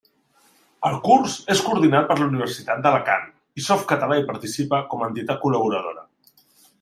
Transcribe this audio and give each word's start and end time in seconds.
El 0.87 0.95
curs 1.01 1.33
és 1.55 1.59
coordinat 1.65 2.07
per 2.11 2.15
la 2.21 2.25
Universitat 2.29 2.81
d'Alacant, 2.87 3.27
i 3.61 3.65
Softcatalà 3.67 4.17
hi 4.21 4.25
participa 4.31 4.81
com 4.95 5.05
a 5.05 5.11
entitat 5.13 5.41
col·laboradora. 5.45 6.05